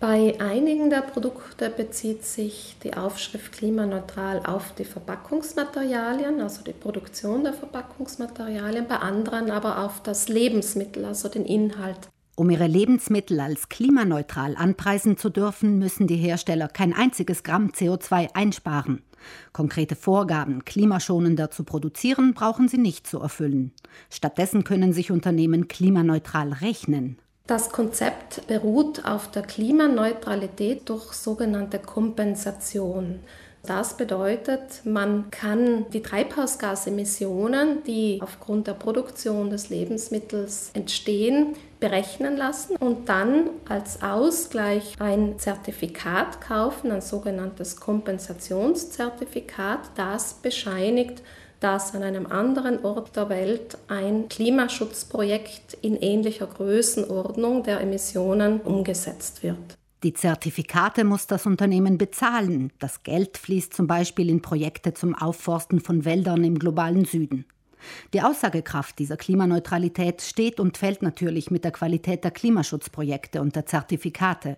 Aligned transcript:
Bei 0.00 0.40
einigen 0.40 0.88
der 0.88 1.02
Produkte 1.02 1.68
bezieht 1.68 2.24
sich 2.24 2.74
die 2.82 2.94
Aufschrift 2.94 3.52
klimaneutral 3.52 4.40
auf 4.46 4.74
die 4.74 4.86
Verpackungsmaterialien, 4.86 6.40
also 6.40 6.64
die 6.64 6.72
Produktion 6.72 7.44
der 7.44 7.52
Verpackungsmaterialien, 7.52 8.88
bei 8.88 8.96
anderen 8.96 9.50
aber 9.50 9.84
auf 9.84 10.02
das 10.02 10.30
Lebensmittel, 10.30 11.04
also 11.04 11.28
den 11.28 11.44
Inhalt. 11.44 12.08
Um 12.34 12.48
ihre 12.48 12.66
Lebensmittel 12.66 13.40
als 13.40 13.68
klimaneutral 13.68 14.56
anpreisen 14.56 15.18
zu 15.18 15.28
dürfen, 15.28 15.78
müssen 15.78 16.06
die 16.06 16.16
Hersteller 16.16 16.68
kein 16.68 16.94
einziges 16.94 17.42
Gramm 17.42 17.72
CO2 17.72 18.30
einsparen. 18.32 19.02
Konkrete 19.52 19.96
Vorgaben, 19.96 20.64
klimaschonender 20.64 21.50
zu 21.50 21.64
produzieren, 21.64 22.32
brauchen 22.32 22.68
sie 22.68 22.78
nicht 22.78 23.06
zu 23.06 23.20
erfüllen. 23.20 23.72
Stattdessen 24.08 24.64
können 24.64 24.94
sich 24.94 25.10
Unternehmen 25.10 25.68
klimaneutral 25.68 26.54
rechnen. 26.54 27.18
Das 27.50 27.70
Konzept 27.70 28.46
beruht 28.46 29.04
auf 29.04 29.28
der 29.28 29.42
Klimaneutralität 29.42 30.88
durch 30.88 31.12
sogenannte 31.14 31.80
Kompensation. 31.80 33.18
Das 33.64 33.96
bedeutet, 33.96 34.82
man 34.84 35.32
kann 35.32 35.86
die 35.90 36.00
Treibhausgasemissionen, 36.00 37.82
die 37.82 38.20
aufgrund 38.22 38.68
der 38.68 38.74
Produktion 38.74 39.50
des 39.50 39.68
Lebensmittels 39.68 40.70
entstehen, 40.74 41.56
berechnen 41.80 42.36
lassen 42.36 42.76
und 42.76 43.08
dann 43.08 43.50
als 43.68 44.00
Ausgleich 44.00 44.94
ein 45.00 45.40
Zertifikat 45.40 46.40
kaufen, 46.40 46.92
ein 46.92 47.00
sogenanntes 47.00 47.80
Kompensationszertifikat, 47.80 49.80
das 49.96 50.34
bescheinigt, 50.34 51.20
dass 51.60 51.94
an 51.94 52.02
einem 52.02 52.26
anderen 52.26 52.84
Ort 52.84 53.16
der 53.16 53.28
Welt 53.28 53.78
ein 53.88 54.28
Klimaschutzprojekt 54.28 55.74
in 55.82 55.96
ähnlicher 55.96 56.46
Größenordnung 56.46 57.62
der 57.62 57.80
Emissionen 57.80 58.60
umgesetzt 58.62 59.42
wird. 59.42 59.78
Die 60.02 60.14
Zertifikate 60.14 61.04
muss 61.04 61.26
das 61.26 61.44
Unternehmen 61.44 61.98
bezahlen. 61.98 62.72
Das 62.78 63.02
Geld 63.02 63.36
fließt 63.36 63.74
zum 63.74 63.86
Beispiel 63.86 64.30
in 64.30 64.40
Projekte 64.40 64.94
zum 64.94 65.14
Aufforsten 65.14 65.80
von 65.80 66.06
Wäldern 66.06 66.42
im 66.42 66.58
globalen 66.58 67.04
Süden. 67.04 67.44
Die 68.14 68.22
Aussagekraft 68.22 68.98
dieser 68.98 69.16
Klimaneutralität 69.16 70.22
steht 70.22 70.60
und 70.60 70.78
fällt 70.78 71.02
natürlich 71.02 71.50
mit 71.50 71.64
der 71.64 71.70
Qualität 71.70 72.24
der 72.24 72.30
Klimaschutzprojekte 72.30 73.40
und 73.40 73.56
der 73.56 73.66
Zertifikate. 73.66 74.56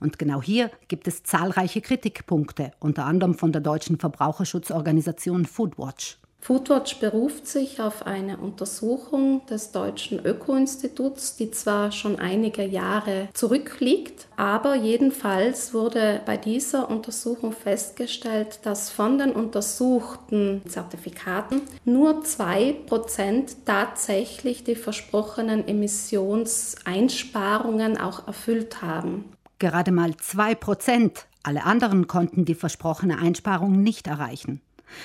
Und 0.00 0.18
genau 0.18 0.42
hier 0.42 0.70
gibt 0.88 1.08
es 1.08 1.22
zahlreiche 1.22 1.80
Kritikpunkte, 1.80 2.72
unter 2.80 3.04
anderem 3.04 3.34
von 3.34 3.52
der 3.52 3.62
deutschen 3.62 3.98
Verbraucherschutzorganisation 3.98 5.44
Foodwatch. 5.44 6.18
Foodwatch 6.44 7.00
beruft 7.00 7.46
sich 7.46 7.80
auf 7.80 8.06
eine 8.06 8.36
Untersuchung 8.36 9.46
des 9.46 9.72
Deutschen 9.72 10.22
Öko-Instituts, 10.22 11.36
die 11.36 11.50
zwar 11.50 11.90
schon 11.90 12.18
einige 12.18 12.64
Jahre 12.64 13.30
zurückliegt, 13.32 14.26
aber 14.36 14.74
jedenfalls 14.74 15.72
wurde 15.72 16.20
bei 16.26 16.36
dieser 16.36 16.90
Untersuchung 16.90 17.52
festgestellt, 17.52 18.58
dass 18.64 18.90
von 18.90 19.16
den 19.16 19.32
untersuchten 19.32 20.60
Zertifikaten 20.68 21.62
nur 21.86 22.22
2% 22.22 23.56
tatsächlich 23.64 24.64
die 24.64 24.76
versprochenen 24.76 25.66
Emissionseinsparungen 25.66 27.96
auch 27.96 28.26
erfüllt 28.26 28.82
haben. 28.82 29.24
Gerade 29.58 29.92
mal 29.92 30.10
2%. 30.10 31.24
Alle 31.42 31.64
anderen 31.64 32.06
konnten 32.06 32.44
die 32.44 32.54
versprochene 32.54 33.16
Einsparung 33.16 33.82
nicht 33.82 34.08
erreichen. 34.08 34.60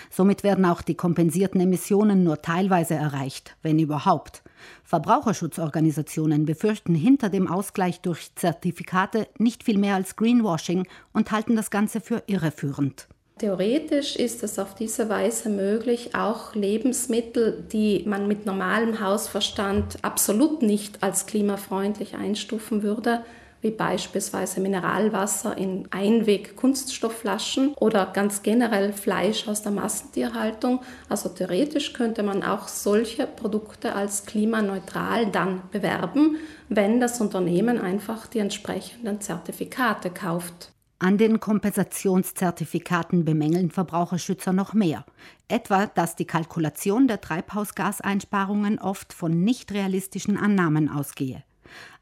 Somit 0.10 0.44
werden 0.44 0.66
auch 0.66 0.82
die 0.82 0.96
kompensierten 0.96 1.62
Emissionen 1.62 2.24
nur 2.24 2.42
teilweise 2.42 2.96
erreicht, 2.96 3.56
wenn 3.62 3.80
überhaupt. 3.80 4.44
Verbraucherschutzorganisationen 4.84 6.46
befürchten 6.46 6.96
hinter 6.96 7.30
dem 7.30 7.48
Ausgleich 7.48 8.02
durch 8.02 8.34
Zertifikate 8.36 9.28
nicht 9.38 9.64
viel 9.64 9.78
mehr 9.78 9.96
als 9.96 10.16
Greenwashing 10.16 10.88
und 11.14 11.32
halten 11.32 11.56
das 11.56 11.72
Ganze 11.72 12.02
für 12.02 12.24
irreführend. 12.28 13.08
Theoretisch 13.40 14.18
ist 14.18 14.44
es 14.44 14.60
auf 14.60 14.76
diese 14.76 15.08
Weise 15.08 15.48
möglich, 15.50 16.14
auch 16.14 16.56
Lebensmittel, 16.56 17.64
die 17.72 18.04
man 18.06 18.28
mit 18.28 18.46
normalem 18.46 19.00
Hausverstand 19.00 20.00
absolut 20.02 20.62
nicht 20.62 21.02
als 21.02 21.26
klimafreundlich 21.26 22.16
einstufen 22.16 22.84
würde, 22.84 23.24
wie 23.62 23.72
beispielsweise 23.72 24.62
Mineralwasser 24.62 25.58
in 25.58 25.88
Einweg-Kunststoffflaschen 25.92 27.74
oder 27.76 28.06
ganz 28.08 28.42
generell 28.42 28.94
Fleisch 28.94 29.48
aus 29.48 29.62
der 29.62 29.72
Massentierhaltung. 29.72 30.82
Also 31.10 31.30
theoretisch 31.30 31.94
könnte 31.94 32.24
man 32.24 32.44
auch 32.44 32.68
solche 32.68 33.28
Produkte 33.28 33.96
als 33.96 34.26
klimaneutral 34.26 35.28
dann 35.28 35.64
bewerben, 35.72 36.38
wenn 36.70 37.00
das 37.00 37.20
Unternehmen 37.20 37.80
einfach 37.80 38.28
die 38.28 38.40
entsprechenden 38.40 39.22
Zertifikate 39.22 40.10
kauft. 40.10 40.72
An 41.02 41.18
den 41.18 41.40
Kompensationszertifikaten 41.40 43.24
bemängeln 43.24 43.72
Verbraucherschützer 43.72 44.52
noch 44.52 44.74
mehr. 44.74 45.06
Etwa, 45.48 45.86
dass 45.86 46.18
die 46.18 46.26
Kalkulation 46.26 47.08
der 47.08 47.22
Treibhausgaseinsparungen 47.22 48.80
oft 48.80 49.14
von 49.14 49.42
nicht 49.46 49.72
realistischen 49.72 50.36
Annahmen 50.36 50.90
ausgehe. 50.90 51.44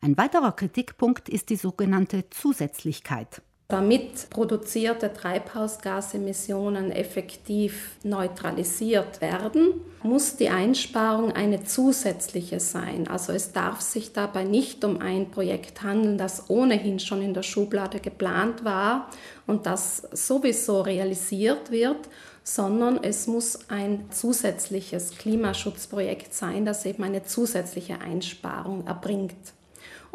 Ein 0.01 0.17
weiterer 0.17 0.51
Kritikpunkt 0.51 1.29
ist 1.29 1.49
die 1.49 1.55
sogenannte 1.55 2.29
Zusätzlichkeit. 2.29 3.41
Damit 3.69 4.29
produzierte 4.29 5.11
Treibhausgasemissionen 5.11 6.89
effektiv 6.89 7.97
neutralisiert 8.01 9.19
werden, 9.19 9.81
muss 10.03 10.37
die 10.37 10.47
Einsparung 10.47 11.33
eine 11.33 11.65
zusätzliche 11.65 12.61
sein. 12.61 13.09
Also 13.09 13.33
es 13.33 13.51
darf 13.51 13.81
sich 13.81 14.13
dabei 14.13 14.45
nicht 14.45 14.85
um 14.85 15.01
ein 15.01 15.31
Projekt 15.31 15.83
handeln, 15.83 16.17
das 16.17 16.49
ohnehin 16.49 16.99
schon 16.99 17.21
in 17.21 17.33
der 17.33 17.43
Schublade 17.43 17.99
geplant 17.99 18.63
war 18.63 19.09
und 19.47 19.65
das 19.65 19.97
sowieso 20.13 20.79
realisiert 20.79 21.69
wird, 21.69 22.07
sondern 22.45 23.03
es 23.03 23.27
muss 23.27 23.69
ein 23.69 24.05
zusätzliches 24.11 25.17
Klimaschutzprojekt 25.17 26.33
sein, 26.33 26.63
das 26.63 26.85
eben 26.85 27.03
eine 27.03 27.23
zusätzliche 27.23 27.99
Einsparung 27.99 28.87
erbringt. 28.87 29.56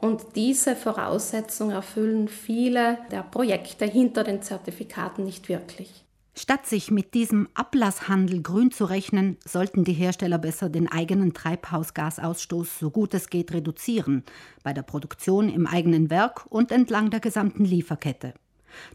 Und 0.03 0.35
diese 0.35 0.75
Voraussetzung 0.75 1.71
erfüllen 1.71 2.27
viele 2.27 2.99
der 3.13 3.23
Projekte 3.23 3.85
hinter 3.85 4.25
den 4.25 4.43
Zertifikaten 4.43 5.23
nicht 5.23 5.49
wirklich. 5.49 6.05
Statt 6.35 6.67
sich 6.67 6.91
mit 6.91 7.15
diesem 7.15 7.49
Ablasshandel 7.55 8.43
grün 8.43 8.73
zu 8.73 8.85
rechnen, 8.87 9.37
sollten 9.47 9.85
die 9.85 9.93
Hersteller 9.93 10.39
besser 10.39 10.69
den 10.69 10.91
eigenen 10.91 11.35
Treibhausgasausstoß 11.35 12.81
so 12.81 12.91
gut 12.91 13.15
es 13.15 13.31
geht 13.31 13.53
reduzieren, 13.53 14.25
bei 14.65 14.73
der 14.73 14.83
Produktion 14.83 15.49
im 15.49 15.69
eigenen 15.69 16.11
Werk 16.11 16.47
und 16.49 16.73
entlang 16.73 17.11
der 17.11 17.21
gesamten 17.21 17.65
Lieferkette. 17.65 18.35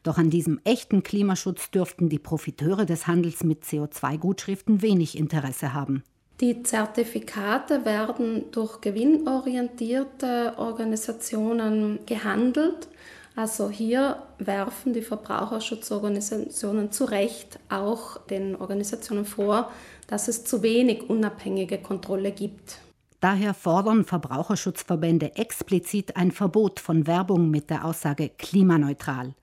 Doch 0.04 0.18
an 0.18 0.30
diesem 0.30 0.60
echten 0.66 1.04
Klimaschutz 1.04 1.72
dürften 1.72 2.10
die 2.10 2.20
Profiteure 2.20 2.86
des 2.86 3.08
Handels 3.08 3.46
mit 3.46 3.64
CO2-Gutschriften 3.64 4.82
wenig 4.82 5.18
Interesse 5.18 5.74
haben. 5.74 6.04
Die 6.40 6.62
Zertifikate 6.62 7.84
werden 7.84 8.52
durch 8.52 8.80
gewinnorientierte 8.82 10.54
Organisationen 10.58 12.00
gehandelt. 12.06 12.88
Also 13.36 13.72
hier 13.72 14.22
werfen 14.38 14.94
die 14.94 15.02
Verbraucherschutzorganisationen 15.02 16.92
zu 16.92 17.06
Recht 17.06 17.60
auch 17.70 18.18
den 18.28 18.56
Organisationen 18.56 19.26
vor, 19.26 19.72
dass 20.08 20.28
es 20.28 20.44
zu 20.44 20.62
wenig 20.62 21.10
unabhängige 21.10 21.80
Kontrolle 21.80 22.32
gibt. 22.32 22.80
Daher 23.20 23.56
fordern 23.56 24.06
Verbraucherschutzverbände 24.06 25.36
explizit 25.36 26.16
ein 26.18 26.32
Verbot 26.32 26.80
von 26.80 27.08
Werbung 27.08 27.50
mit 27.50 27.72
der 27.72 27.84
Aussage 27.84 28.30
klimaneutral. 28.30 29.34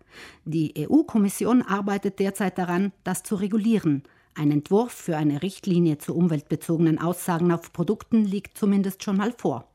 Die 0.44 0.75
EU-Kommission 0.78 1.62
arbeitet 1.62 2.21
derzeit 2.21 2.56
daran, 2.56 2.93
das 3.03 3.25
zu 3.25 3.34
regulieren. 3.34 4.05
Ein 4.37 4.50
Entwurf 4.50 4.93
für 4.93 5.17
eine 5.17 5.43
Richtlinie 5.43 5.99
zu 5.99 6.15
umweltbezogenen 6.15 7.00
Aussagen 7.00 7.53
auf 7.53 7.72
Produkten 7.72 8.25
liegt 8.25 8.59
zumindest 8.59 9.05
schon 9.05 9.17
mal 9.17 9.33
vor. 9.33 9.69